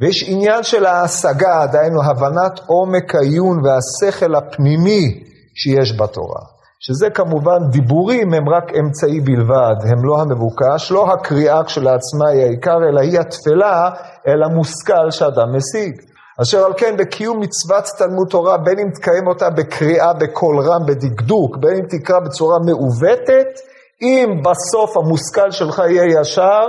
[0.00, 6.59] ויש עניין של ההשגה, דהיינו הבנת עומק העיון והשכל הפנימי שיש בתורה.
[6.82, 12.78] שזה כמובן דיבורים הם רק אמצעי בלבד, הם לא המבוקש, לא הקריאה כשלעצמה היא העיקר,
[12.88, 13.90] אלא היא התפלה
[14.28, 16.00] אל המושכל שאדם משיג.
[16.42, 21.56] אשר על כן בקיום מצוות תלמוד תורה, בין אם תקיים אותה בקריאה בקול רם, בדקדוק,
[21.56, 23.48] בין אם תקרא בצורה מעוותת,
[24.02, 26.68] אם בסוף המושכל שלך יהיה ישר,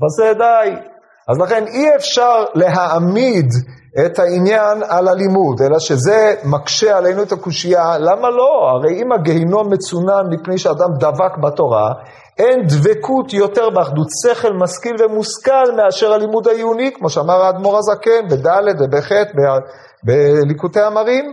[0.00, 0.76] בזה די.
[1.28, 3.48] אז לכן אי אפשר להעמיד
[4.06, 8.70] את העניין על הלימוד, אלא שזה מקשה עלינו את הקושייה, למה לא?
[8.70, 11.92] הרי אם הגיהינום מצונן מפני שאדם דבק בתורה,
[12.38, 18.80] אין דבקות יותר באחדות שכל, משכיל ומושכל מאשר הלימוד העיוני, כמו שאמר האדמו"ר הזקן, בד'
[18.80, 19.12] ובח'
[20.04, 21.24] בליקוטי אמרים.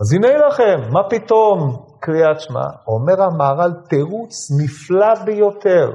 [0.00, 1.58] אז הנה לכם, מה פתאום
[2.00, 2.66] קריאת שמע?
[2.88, 5.90] אומר המהר"ל תירוץ נפלא ביותר.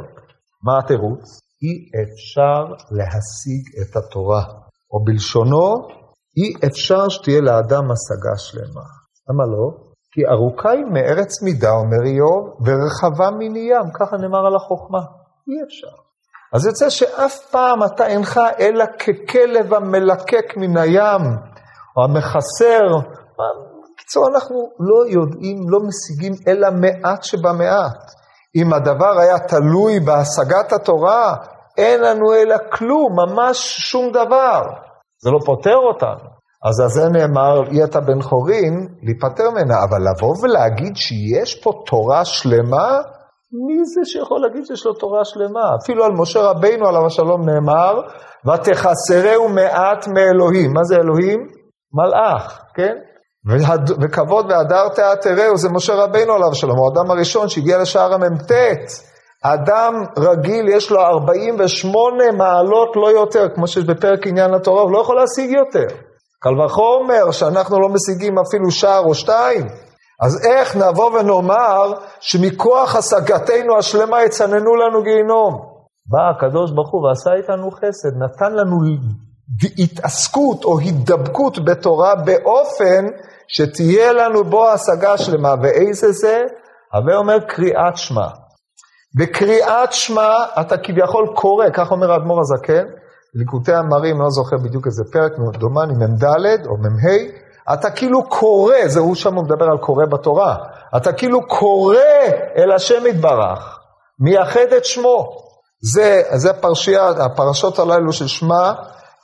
[0.63, 1.39] מה התירוץ?
[1.63, 4.43] אי אפשר להשיג את התורה,
[4.91, 5.97] או בלשונו,
[6.37, 8.85] אי אפשר שתהיה לאדם השגה שלמה.
[9.29, 9.87] למה לא?
[10.11, 14.99] כי ארוכה היא מארץ מידה, אומר איוב, ורחבה מני ים, ככה נאמר על החוכמה.
[15.47, 15.95] אי אפשר.
[16.53, 21.21] אז יוצא שאף פעם אתה אינך אלא ככלב המלקק מן הים,
[21.97, 22.85] או המחסר.
[23.93, 28.03] בקיצור, אנחנו לא יודעים, לא משיגים אלא מעט שבמעט.
[28.55, 31.35] אם הדבר היה תלוי בהשגת התורה,
[31.77, 34.61] אין לנו אלא כלום, ממש שום דבר.
[35.23, 36.29] זה לא פותר אותנו.
[36.67, 39.75] אז על זה נאמר, אי אתה בן חורין, להיפטר ממנה.
[39.89, 42.87] אבל לבוא ולהגיד שיש פה תורה שלמה,
[43.67, 45.75] מי זה שיכול להגיד שיש לו תורה שלמה?
[45.83, 48.01] אפילו על משה רבינו עליו השלום נאמר,
[48.47, 50.73] ותחסרהו מעט מאלוהים.
[50.73, 51.39] מה זה אלוהים?
[51.93, 52.95] מלאך, כן?
[53.45, 53.91] והד...
[54.01, 58.51] וכבוד והדר תאתרהו, זה משה רבינו עליו השלום, הוא האדם הראשון שהגיע לשער המ"ט.
[59.43, 65.01] אדם רגיל יש לו 48 מעלות לא יותר, כמו שיש בפרק עניין התורה, הוא לא
[65.01, 65.95] יכול להשיג יותר.
[66.39, 69.67] קל וחומר שאנחנו לא משיגים אפילו שער או שתיים.
[70.21, 75.77] אז איך נבוא ונאמר שמכוח השגתנו השלמה יצננו לנו גיהינום?
[76.05, 78.75] בא הקדוש ברוך הוא ועשה איתנו חסד, נתן לנו
[79.77, 83.05] התעסקות או הידבקות בתורה באופן
[83.47, 85.53] שתהיה לנו בו השגה שלמה.
[85.61, 86.43] ואיזה זה?
[86.93, 88.27] הווה אומר קריאת שמע.
[89.15, 92.85] בקריאת שמע אתה כביכול קורא, כך אומר האדמו"ר הזקן,
[93.35, 96.25] ליקוטי המרים, לא זוכר בדיוק איזה פרק, דומני מ"ד
[96.67, 97.17] או מ"ה,
[97.73, 100.55] אתה כאילו קורא, זה הוא שם מדבר על קורא בתורה,
[100.97, 101.97] אתה כאילו קורא
[102.57, 103.79] אל השם יתברך,
[104.19, 105.47] מייחד את שמו.
[105.93, 108.73] זה, זה פרשייה, הפרשות הללו של שמע,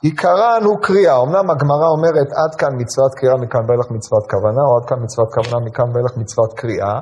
[0.02, 1.22] עיקרן הוא קריאה.
[1.22, 5.28] אמנם הגמרא אומרת עד כאן מצוות קריאה, מכאן ואילך מצוות כוונה, או עד כאן מצוות
[5.34, 6.94] כוונה, מכאן ואילך מצוות קריאה,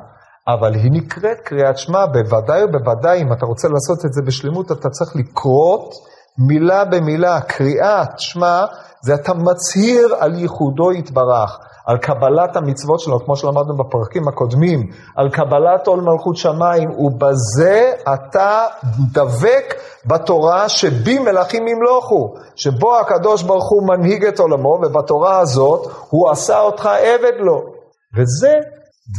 [0.47, 4.89] אבל היא נקראת קריאת שמע, בוודאי ובוודאי, אם אתה רוצה לעשות את זה בשלמות, אתה
[4.89, 5.93] צריך לקרות
[6.37, 8.65] מילה במילה, קריאת שמע,
[9.01, 15.29] זה אתה מצהיר על ייחודו יתברך, על קבלת המצוות שלו, כמו שלמדנו בפרקים הקודמים, על
[15.29, 18.65] קבלת עול מלכות שמיים, ובזה אתה
[19.13, 19.73] דבק
[20.05, 26.59] בתורה שבי מלכים ימלוכו, שבו הקדוש ברוך הוא מנהיג את עולמו, ובתורה הזאת הוא עשה
[26.59, 27.63] אותך עבד לו.
[28.17, 28.53] וזה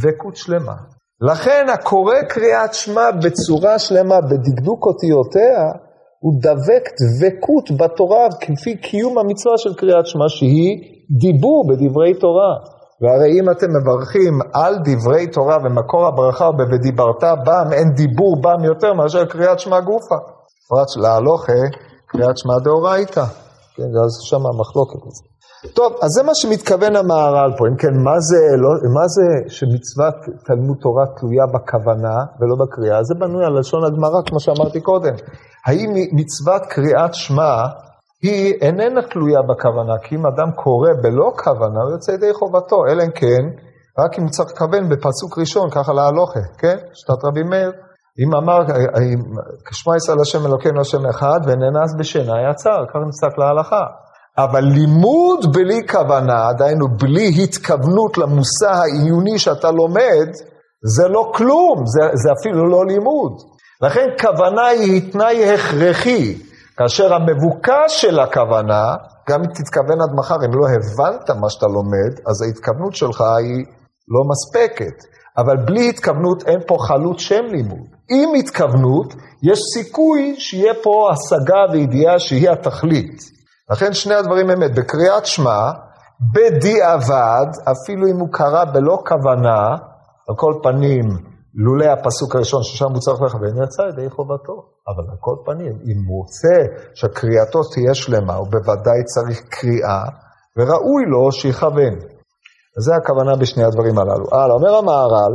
[0.01, 0.94] דבקות שלמה.
[1.21, 5.61] לכן הקורא קריאת שמע בצורה שלמה, בדקדוק אותיותיה,
[6.21, 10.73] הוא דבק דבקות בתורה כפי קיום המצווה של קריאת שמע, שהיא
[11.21, 12.55] דיבור בדברי תורה.
[13.01, 18.93] והרי אם אתם מברכים על דברי תורה ומקור הברכה ובדיברת בם, אין דיבור בם יותר
[18.93, 20.19] מאשר קריאת שמע גופה.
[20.65, 21.61] בפרט להלוכה,
[22.07, 23.25] קריאת שמע דאורייתא.
[23.77, 25.34] כן, אז שם המחלוקת הזאת.
[25.73, 27.65] טוב, אז זה מה שמתכוון המהר"ל פה.
[27.69, 30.15] אם כן, מה זה, לא, מה זה שמצוות
[30.47, 33.03] תלמוד תורה תלויה בכוונה ולא בקריאה?
[33.03, 35.15] זה בנוי על לשון הגמרא, כמו שאמרתי קודם.
[35.67, 37.53] האם מצוות קריאת שמע
[38.23, 43.03] היא איננה תלויה בכוונה, כי אם אדם קורא בלא כוונה, הוא יוצא ידי חובתו, אלא
[43.03, 43.45] אם כן,
[43.99, 46.77] רק אם צריך לכוון בפסוק ראשון, ככה להלוכה, כן?
[46.95, 47.73] שתת רבי מאיר.
[48.23, 48.59] אם אמר,
[49.67, 53.85] כשמע ישראל השם אלוקינו השם אחד, ונאנס בשינה יצר, ככה נפסק להלכה.
[54.39, 60.29] אבל לימוד בלי כוונה, דהיינו בלי התכוונות למושא העיוני שאתה לומד,
[60.97, 63.33] זה לא כלום, זה, זה אפילו לא לימוד.
[63.83, 66.39] לכן כוונה היא תנאי הכרחי,
[66.77, 68.95] כאשר המבוקש של הכוונה,
[69.29, 73.65] גם אם תתכוון עד מחר, אם לא הבנת מה שאתה לומד, אז ההתכוונות שלך היא
[74.09, 75.15] לא מספקת.
[75.39, 77.87] אבל בלי התכוונות אין פה חלוט שם לימוד.
[78.11, 83.35] עם התכוונות, יש סיכוי שיהיה פה השגה וידיעה שהיא התכלית.
[83.71, 84.75] לכן שני הדברים אמת.
[84.75, 85.71] בקריאת שמע,
[86.35, 89.61] בדיעבד, אפילו אם הוא קרא בלא כוונה,
[90.29, 91.05] על כל פנים,
[91.55, 94.53] לולא הפסוק הראשון ששם הוא צריך לכוון, יצא ידי חובתו.
[94.89, 96.57] אבל על כל פנים, אם הוא רוצה
[96.95, 100.03] שקריאתו תהיה שלמה, הוא בוודאי צריך קריאה,
[100.57, 101.95] וראוי לו שיכוון.
[102.85, 104.27] זה הכוונה בשני הדברים הללו.
[104.33, 105.35] הלאה, אומר המהר"ל,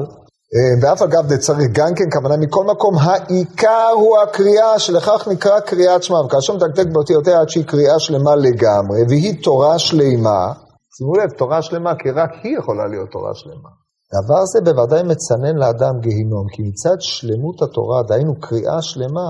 [0.81, 6.03] ואף אגב זה צריך גם כן כוונה מכל מקום, העיקר הוא הקריאה שלכך נקרא קריאת
[6.03, 10.53] שמע, וכאשר מדקדק באותיותיה עד שהיא קריאה שלמה לגמרי, והיא תורה שלמה,
[10.97, 13.69] שימו לב, תורה שלמה, כי רק היא יכולה להיות תורה שלמה.
[14.13, 19.29] דבר זה בוודאי מצנן לאדם גיהינום, כי מצד שלמות התורה, דהיינו קריאה שלמה,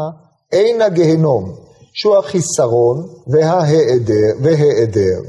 [0.52, 1.56] אין הגיהינום,
[1.94, 2.98] שהוא החיסרון
[3.32, 5.20] וההיעדר, והיעדר.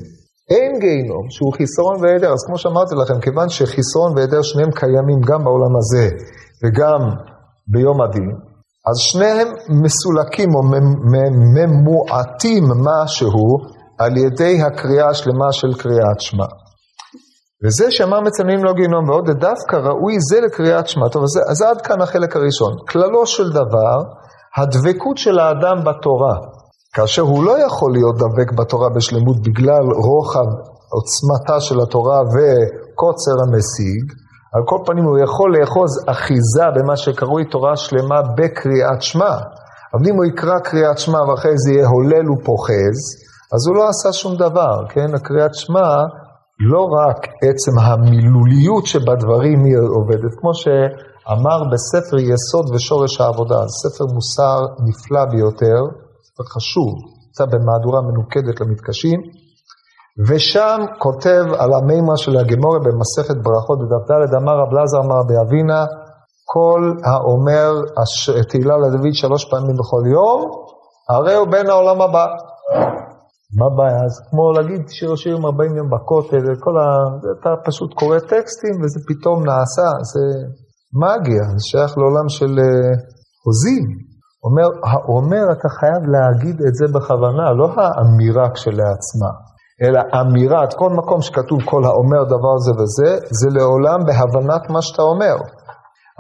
[0.51, 5.45] אין גיהינום שהוא חיסרון והיעדר, אז כמו שאמרתי לכם, כיוון שחיסרון והיעדר שניהם קיימים גם
[5.45, 6.07] בעולם הזה
[6.63, 7.01] וגם
[7.73, 8.31] ביום הדין,
[8.89, 9.49] אז שניהם
[9.83, 10.63] מסולקים או
[11.57, 13.49] ממועטים משהו
[13.99, 16.47] על ידי הקריאה השלמה של קריאת שמע.
[17.65, 21.09] וזה שאמר מצננים לא גיהנום ועוד דווקא ראוי זה לקריאת שמע.
[21.09, 22.73] טוב, אז, אז עד כאן החלק הראשון.
[22.89, 23.97] כללו של דבר,
[24.57, 26.37] הדבקות של האדם בתורה,
[26.95, 30.49] כאשר הוא לא יכול להיות דבק בתורה בשלמות בגלל רוחב
[30.97, 34.05] עוצמתה של התורה וקוצר המשיג,
[34.55, 39.35] על כל פנים הוא יכול לאחוז אחיזה במה שקרוי תורה שלמה בקריאת שמע.
[39.95, 42.99] אבל אם הוא יקרא קריאת שמע ואחרי זה יהיה הולל ופוחז,
[43.55, 45.15] אז הוא לא עשה שום דבר, כן?
[45.15, 45.89] הקריאת שמע,
[46.73, 54.59] לא רק עצם המילוליות שבדברים היא עובדת, כמו שאמר בספר יסוד ושורש העבודה, ספר מוסר
[54.87, 55.81] נפלא ביותר,
[56.41, 56.95] ספר חשוב,
[57.27, 59.21] נמצא במהדורה מנוקדת למתקשים,
[60.29, 65.85] ושם כותב על המימה של הגמורה במסכת ברכות בדף ד', אמר רב לזר אמר באבינה,
[66.45, 67.71] כל האומר
[68.49, 70.51] תהילה לדוד שלוש פעמים בכל יום,
[71.09, 72.27] הרי הוא בן העולם הבא.
[73.59, 74.05] מה הבעיה?
[74.05, 76.85] אז כמו להגיד שיר השירים 40 יום בכותל, כל ה...
[77.41, 80.25] אתה פשוט קורא טקסטים וזה פתאום נעשה, זה
[81.03, 82.91] מגיה, זה שייך לעולם של אה,
[83.45, 84.10] חוזים.
[84.45, 89.33] אומר, האומר אתה חייב להגיד את זה בכוונה, לא האמירה כשלעצמה,
[89.83, 95.03] אלא אמירת, כל מקום שכתוב כל האומר דבר זה וזה, זה לעולם בהבנת מה שאתה
[95.03, 95.37] אומר.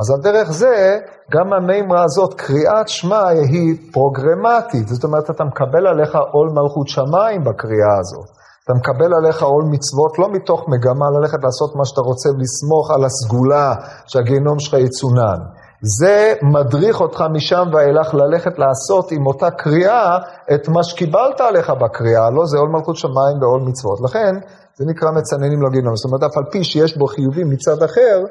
[0.01, 0.99] אז על דרך זה,
[1.35, 7.45] גם המימרה הזאת, קריאת שמע היא פרוגרמטית, זאת אומרת, אתה מקבל עליך עול מלכות שמיים
[7.45, 8.29] בקריאה הזאת.
[8.65, 13.05] אתה מקבל עליך עול מצוות לא מתוך מגמה ללכת לעשות מה שאתה רוצה ולסמוך על
[13.05, 13.75] הסגולה
[14.07, 15.41] שהגיהנום שלך יצונן.
[15.83, 20.19] זה מדריך אותך משם ואילך ללכת לעשות עם אותה קריאה
[20.55, 23.99] את מה שקיבלת עליך בקריאה, לא זה עול מלכות שמיים ועול מצוות.
[24.05, 24.35] לכן,
[24.75, 25.97] זה נקרא מצננים לא גיהנום.
[25.97, 28.25] זאת אומרת, אף על פי שיש בו חיובים מצד אחר,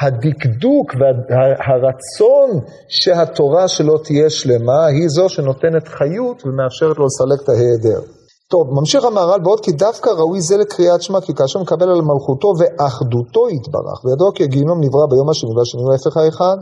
[0.00, 2.50] הדקדוק והרצון
[2.88, 8.00] שהתורה שלו תהיה שלמה, היא זו שנותנת חיות ומאפשרת לו לסלק את ההיעדר.
[8.50, 12.52] טוב, ממשיך המהר"ל בעוד כי דווקא ראוי זה לקריאת שמע, כי כאשר מקבל על מלכותו
[12.58, 16.58] ואחדותו יתברך, וידוע כי הגיהינום נברא ביום השני והשני הוא ההפך האחד.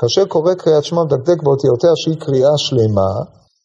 [0.00, 3.10] כאשר קורא קריאת שמע מדקדק באותיותיה שהיא קריאה שלמה,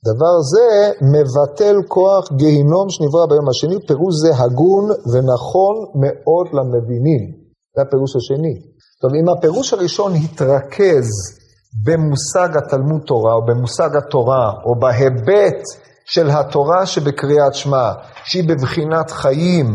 [0.10, 7.22] דבר זה מבטל כוח גיהינום שנברא ביום השני, פירוש זה הגון ונכון מאוד למבינים.
[7.76, 8.56] זה הפירוש השני.
[9.02, 11.10] טוב, אם הפירוש הראשון התרכז
[11.86, 15.62] במושג התלמוד תורה, או במושג התורה, או בהיבט
[16.06, 17.92] של התורה שבקריאת שמע,
[18.24, 19.66] שהיא בבחינת חיים,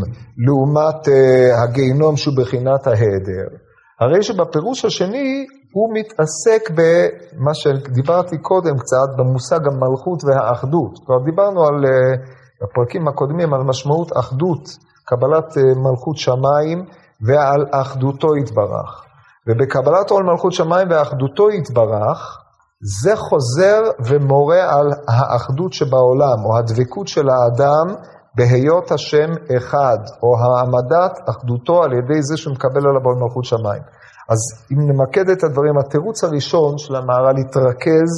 [0.47, 3.49] לעומת uh, הגיהנום שהוא בבחינת ההיעדר,
[4.01, 10.99] הרי שבפירוש השני הוא מתעסק במה שדיברתי קודם קצת, במושג המלכות והאחדות.
[11.07, 12.19] כבר דיברנו על, uh,
[12.63, 14.69] בפרקים הקודמים על משמעות אחדות,
[15.05, 16.85] קבלת uh, מלכות שמיים
[17.27, 19.05] ועל אחדותו יתברך.
[19.47, 22.39] ובקבלת עול מלכות שמיים ואחדותו יתברך,
[22.83, 27.95] זה חוזר ומורה על האחדות שבעולם, או הדבקות של האדם
[28.37, 33.83] בהיות השם אחד, או העמדת אחדותו על ידי זה שהוא מקבל עליו עול מלכות שמיים.
[34.29, 34.39] אז
[34.73, 38.11] אם נמקד את הדברים, התירוץ הראשון של המהר"ל להתרכז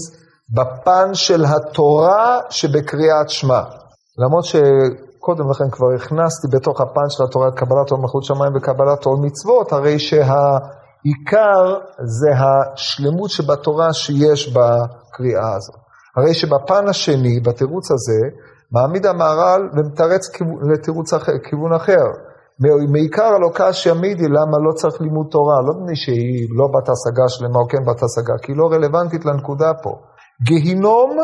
[0.57, 3.63] בפן של התורה שבקריאת שמע.
[4.19, 9.19] למרות שקודם לכן כבר הכנסתי בתוך הפן של התורה קבלת עול מלכות שמיים וקבלת עול
[9.23, 10.59] מצוות, הרי שה...
[11.05, 11.79] עיקר
[12.19, 15.81] זה השלמות שבתורה שיש בקריאה הזאת.
[16.17, 18.37] הרי שבפן השני, בתירוץ הזה,
[18.73, 20.29] מעמיד המהר"ל ומתרץ
[20.73, 22.05] לתירוץ אחר, כיוון אחר.
[22.93, 25.55] מעיקר הלוקש ימידי, למה לא צריך לימוד תורה?
[25.67, 29.25] לא מפני שהיא לא בת השגה שלמה או כן בת השגה, כי היא לא רלוונטית
[29.25, 29.91] לנקודה פה.
[30.47, 31.17] גיהינום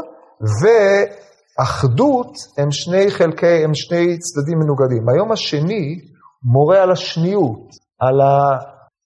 [0.61, 5.09] ואחדות הם שני חלקי, הם שני צדדים מנוגדים.
[5.09, 6.01] היום השני
[6.43, 7.69] מורה על השניות,
[8.01, 8.21] על.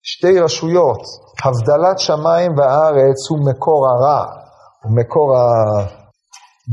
[0.02, 1.00] שתי רשויות,
[1.44, 4.24] הבדלת שמיים וארץ הוא מקור הרע,
[4.84, 5.40] הוא מקור ה...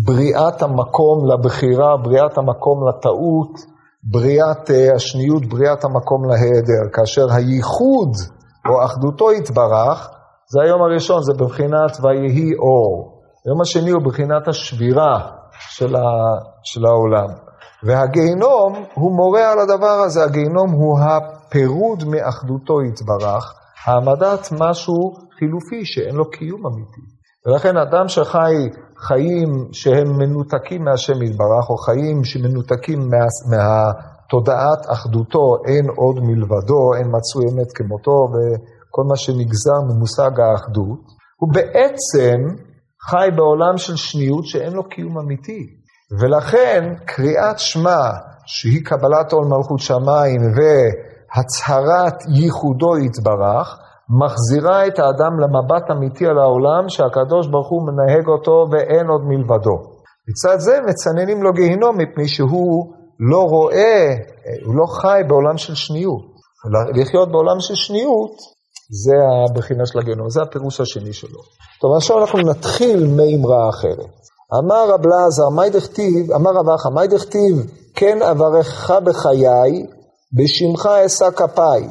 [0.05, 3.53] בריאת המקום לבחירה, בריאת המקום לטעות,
[4.03, 6.83] בריאת uh, השניות, בריאת המקום להיעדר.
[6.93, 8.11] כאשר הייחוד
[8.69, 10.09] או אחדותו יתברך,
[10.51, 13.21] זה היום הראשון, זה בבחינת ויהי אור.
[13.45, 15.19] היום השני הוא בבחינת השבירה
[15.69, 16.01] של, ה...
[16.63, 17.27] של העולם.
[17.83, 20.99] והגיהינום הוא מורה על הדבר הזה, הגיהינום הוא
[21.47, 23.53] הפירוד מאחדותו יתברך,
[23.85, 27.01] העמדת משהו חילופי שאין לו קיום אמיתי.
[27.45, 28.55] ולכן אדם שחי
[28.97, 37.07] חיים שהם מנותקים מהשם יתברך, או חיים שמנותקים מה, מהתודעת אחדותו, אין עוד מלבדו, אין
[37.15, 40.99] מצוי אמת כמותו, וכל מה שנגזר ממושג האחדות,
[41.39, 42.39] הוא בעצם
[43.09, 45.61] חי בעולם של שניות שאין לו קיום אמיתי.
[46.19, 48.09] ולכן קריאת שמע,
[48.45, 50.41] שהיא קבלת עול מלכות שמיים
[51.35, 53.77] והצהרת ייחודו יתברך,
[54.21, 59.77] מחזירה את האדם למבט אמיתי על העולם שהקדוש ברוך הוא מנהג אותו ואין עוד מלבדו.
[60.29, 62.93] מצד זה מצננים לו גיהינום מפני שהוא
[63.31, 64.15] לא רואה,
[64.65, 66.37] הוא לא חי בעולם של שניות.
[66.95, 68.31] לחיות בעולם של שניות,
[69.03, 69.15] זה
[69.49, 71.39] הבחינה של הגיהנום, זה הפירוש השני שלו.
[71.81, 74.11] טוב, עכשיו אנחנו נתחיל מימרה אחרת.
[74.59, 77.55] אמר רב לעזר, מי דכתיב, אמר רב אחא, מי דכתיב,
[77.95, 79.85] כן אברכך בחיי,
[80.33, 81.87] בשמך אשא כפיי.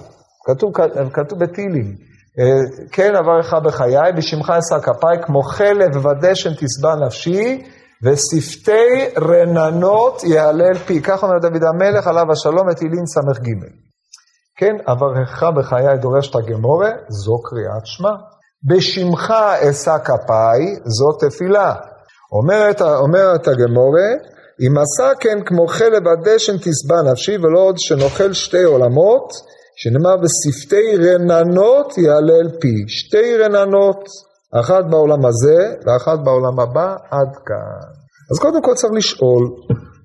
[0.46, 0.72] כתוב,
[1.12, 1.96] כתוב בתהילים,
[2.38, 7.62] אה, כן אברכך בחיי, בשמך אשא כפיי, כמו חלב ודשן תשבע נפשי,
[8.04, 11.02] ושפתי רננות יהלל פי.
[11.02, 13.50] כך אומר דוד המלך עליו השלום את תהילים ס"ג.
[14.58, 18.12] כן, אברכך בחיי דורש את הגמורה, זו קריאת שמע.
[18.68, 19.34] בשמך
[19.70, 21.74] אשא כפיי, זו תפילה.
[22.32, 24.10] אומרת, אומרת הגמורה,
[24.60, 29.32] אם עשה כן כמו חלב הדשן תשבע נפשי, ולא עוד שנאכל שתי עולמות,
[29.76, 32.84] שנאמר בשפתי רננות יהלל פי.
[32.88, 34.04] שתי רננות,
[34.60, 37.88] אחת בעולם הזה ואחת בעולם הבא, עד כאן.
[38.30, 39.44] אז קודם כל צריך לשאול,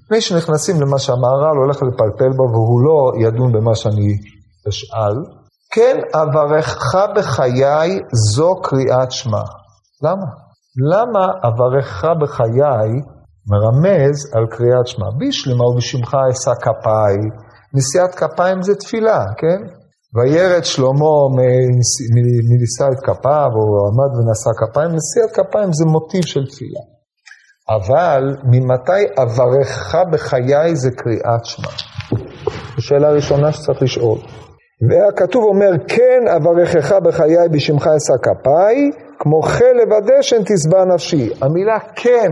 [0.04, 4.18] לפני שנכנסים למה שהמהר"ל הולך לפלפל בו, והוא לא ידון במה שאני
[4.70, 5.16] אשאל,
[5.74, 9.44] כן אברכך בחיי זו קריאת שמע.
[10.04, 10.26] למה?
[10.92, 12.92] למה אברכך בחיי
[13.52, 15.10] מרמז על קריאת שמע?
[15.18, 17.18] בישלמה ובשמך אשא כפיי,
[17.74, 19.62] נשיאת כפיים זה תפילה, כן?
[20.16, 21.16] וירד שלמה
[22.50, 26.84] מנישא את כפיו, או עמד ונשא כפיים, נשיאת כפיים זה מוטיב של תפילה.
[27.76, 31.68] אבל ממתי אברכך בחיי זה קריאת שמע?
[32.76, 34.18] זו שאלה ראשונה שצריך לשאול.
[34.90, 38.76] והכתוב אומר, כן אברכך בחיי בשמך אשא כפיי,
[39.20, 41.30] כמו חלב הדשן תשבע נפשי.
[41.42, 42.32] המילה כן,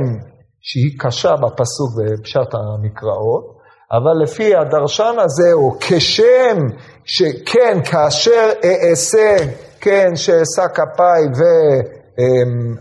[0.61, 3.59] שהיא קשה בפסוק בפשט המקראות,
[3.91, 6.57] אבל לפי הדרשן הזה, או כשם
[7.05, 9.35] שכן, כאשר אעשה,
[9.81, 11.23] כן, שאשא כפיי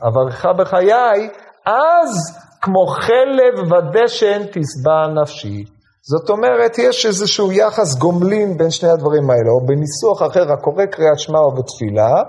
[0.02, 1.28] ואברכך בחיי,
[1.66, 5.64] אז כמו חלב ודשן תשבע נפשי.
[6.02, 11.18] זאת אומרת, יש איזשהו יחס גומלין בין שני הדברים האלה, או בניסוח אחר, הקורא קריאת
[11.18, 12.22] שמע או בתפילה,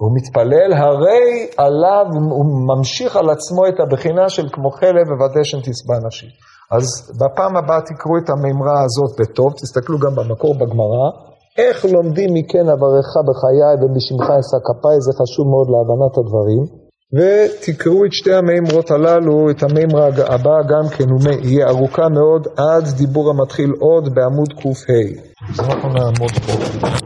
[0.00, 5.96] הוא מתפלל, הרי עליו, הוא ממשיך על עצמו את הבחינה של כמו חלב ודשן תשבע
[6.06, 6.26] נפשי.
[6.76, 6.86] אז
[7.20, 11.06] בפעם הבאה תקראו את המימרה הזאת בטוב, תסתכלו גם במקור בגמרא,
[11.58, 16.62] איך לומדים מכן אברך בחיי ובשמך אשא כפיי, זה חשוב מאוד להבנת הדברים.
[17.16, 22.84] ותקראו את שתי המימרות הללו, את המימרה הבאה גם כן, הוא יהיה ארוכה מאוד עד
[22.98, 25.02] דיבור המתחיל עוד בעמוד קה.
[25.50, 26.98] אז אנחנו נעמוד פה.